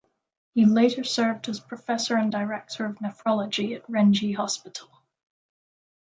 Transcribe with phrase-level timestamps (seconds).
[0.55, 4.89] He later served as Professor and Director of Nephrology at Renji Hospital.